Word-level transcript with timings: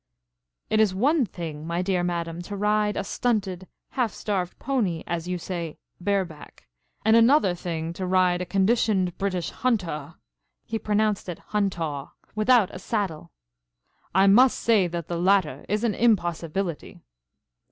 "It 0.71 0.79
is 0.79 0.95
one 0.95 1.27
thing, 1.27 1.67
my 1.67 1.83
dear 1.83 2.03
Madame, 2.03 2.41
to 2.49 2.55
ride 2.55 2.97
a 2.97 3.03
stunted, 3.03 3.67
half 3.91 4.11
starved 4.11 4.57
pony, 4.57 5.03
as 5.05 5.27
you 5.27 5.37
say 5.37 5.77
'bareback,' 5.99 6.65
and 7.05 7.15
another 7.15 7.53
thing 7.53 7.93
to 7.93 8.07
ride 8.07 8.41
a 8.41 8.45
conditioned 8.47 9.15
British 9.19 9.51
Hunter 9.51 10.15
(he 10.65 10.79
pronounced 10.79 11.29
it 11.29 11.37
huntaw) 11.51 12.09
without 12.33 12.73
a 12.73 12.79
saddle. 12.79 13.29
I 14.15 14.25
must 14.25 14.59
say 14.59 14.87
that 14.87 15.07
the 15.07 15.19
latter 15.21 15.67
is 15.69 15.83
an 15.83 15.93
impossibility." 15.93 17.03